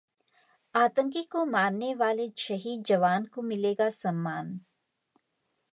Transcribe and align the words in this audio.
आतंकी 0.75 1.23
को 1.23 1.45
मारने 1.45 1.93
वाले 1.95 2.29
शहीद 2.37 2.83
जवान 2.83 3.25
को 3.25 3.41
मिलेगा 3.41 3.89
सम्मान 3.89 4.59